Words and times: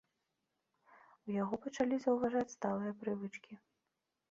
У 1.27 1.35
яго 1.35 1.55
пачалі 1.67 1.95
заўважаць 2.07 2.55
сталыя 2.57 2.91
прывычкі. 3.05 3.53